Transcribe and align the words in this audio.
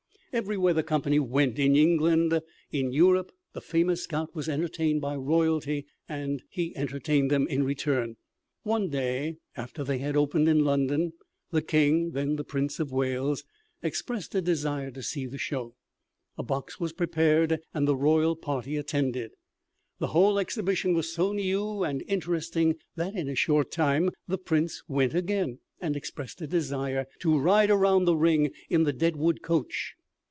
Everywhere 0.33 0.73
the 0.73 0.81
company 0.83 1.19
went 1.19 1.59
in 1.59 1.75
England, 1.75 2.39
in 2.71 2.93
Europe, 2.93 3.33
the 3.51 3.59
famous 3.59 4.03
scout 4.03 4.33
was 4.33 4.47
entertained 4.47 5.01
by 5.01 5.17
royalty 5.17 5.85
and 6.07 6.41
entertained 6.57 7.29
them 7.29 7.45
in 7.49 7.63
return. 7.65 8.15
One 8.63 8.87
day 8.87 9.39
after 9.57 9.83
they 9.83 9.97
had 9.97 10.15
opened 10.15 10.47
in 10.47 10.63
London 10.63 11.11
the 11.49 11.61
King, 11.61 12.11
then 12.11 12.37
the 12.37 12.45
Prince 12.45 12.79
of 12.79 12.93
Wales, 12.93 13.43
expressed 13.83 14.33
a 14.33 14.41
desire 14.41 14.89
to 14.91 15.03
see 15.03 15.25
the 15.25 15.37
show. 15.37 15.75
A 16.37 16.43
box 16.43 16.79
was 16.79 16.93
prepared 16.93 17.59
and 17.73 17.85
the 17.85 17.93
royal 17.97 18.37
party 18.37 18.77
attended. 18.77 19.31
The 19.99 20.07
whole 20.15 20.39
exhibition 20.39 20.93
was 20.93 21.11
so 21.11 21.33
new 21.33 21.83
and 21.83 22.05
interesting 22.07 22.77
that 22.95 23.15
in 23.15 23.27
a 23.27 23.35
short 23.35 23.69
time 23.69 24.11
the 24.29 24.37
Prince 24.37 24.81
went 24.87 25.13
again, 25.13 25.59
and 25.81 25.97
expressed 25.97 26.39
a 26.39 26.47
desire 26.47 27.05
to 27.19 27.37
ride 27.37 27.69
around 27.69 28.05
the 28.05 28.15
ring 28.15 28.51
in 28.69 28.83
the 28.83 28.93
Deadwood 28.93 29.41
coach. 29.41 29.95